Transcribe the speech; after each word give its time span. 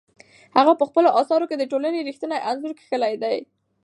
هغه 0.57 0.73
په 0.79 0.83
خپلو 0.89 1.09
اثارو 1.21 1.49
کې 1.49 1.55
د 1.57 1.63
ټولنې 1.71 1.99
رښتینی 2.09 2.37
انځور 2.49 2.71
کښلی 2.79 3.15
دی. 3.23 3.37